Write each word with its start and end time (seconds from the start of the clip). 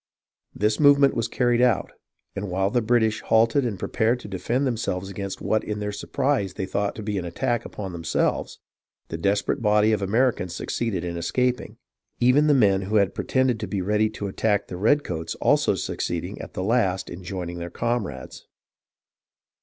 This 0.55 0.79
movement 0.79 1.13
was 1.13 1.27
carried 1.27 1.61
out, 1.61 1.91
and 2.35 2.49
while 2.49 2.71
the 2.71 2.81
British 2.81 3.21
halted 3.21 3.63
and 3.63 3.77
prepared 3.77 4.19
to 4.21 4.27
defend 4.27 4.65
themselves 4.65 5.09
against 5.11 5.41
what 5.41 5.63
in 5.63 5.77
their 5.77 5.91
surprise 5.91 6.55
they 6.55 6.65
thought 6.65 6.95
to 6.95 7.03
be 7.03 7.19
an 7.19 7.25
attack 7.25 7.65
upon 7.65 7.91
themselves, 7.93 8.57
the 9.09 9.17
desperate 9.19 9.61
body 9.61 9.91
of 9.91 10.01
Americans 10.01 10.55
succeeded 10.55 11.03
in 11.03 11.17
escaping, 11.17 11.77
even 12.19 12.47
the 12.47 12.55
men 12.55 12.81
who 12.81 12.95
had 12.95 13.13
pretended 13.13 13.59
to 13.59 13.67
be 13.67 13.83
ready 13.83 14.09
to 14.09 14.25
attack 14.27 14.69
the 14.69 14.75
redcoats 14.75 15.35
also 15.35 15.75
succeeding 15.75 16.41
at 16.41 16.57
last 16.57 17.07
in 17.07 17.21
joining 17.23 17.59
their 17.59 17.69
comrades. 17.69 18.47